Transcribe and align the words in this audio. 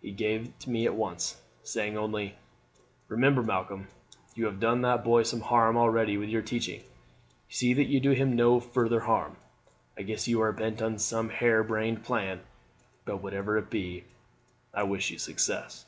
He 0.00 0.10
gave 0.10 0.46
it 0.46 0.66
me 0.66 0.86
at 0.86 0.94
once, 0.94 1.38
saying 1.62 1.98
only: 1.98 2.36
"'Remember, 3.08 3.42
Malcolm, 3.42 3.88
you 4.34 4.46
have 4.46 4.58
done 4.58 4.80
the 4.80 4.96
boy 4.96 5.22
some 5.22 5.42
harm 5.42 5.76
already 5.76 6.16
with 6.16 6.30
your 6.30 6.40
teaching, 6.40 6.82
see 7.50 7.74
that 7.74 7.84
you 7.84 8.00
do 8.00 8.12
him 8.12 8.34
no 8.34 8.58
further 8.58 9.00
harm. 9.00 9.36
I 9.94 10.00
guess 10.00 10.28
you 10.28 10.40
are 10.40 10.50
bent 10.52 10.80
on 10.80 10.98
some 10.98 11.28
hare 11.28 11.62
brained 11.62 12.02
plan, 12.04 12.40
but 13.04 13.18
whatever 13.18 13.58
it 13.58 13.68
be 13.68 14.04
I 14.72 14.82
wish 14.84 15.10
you 15.10 15.18
success.'" 15.18 15.84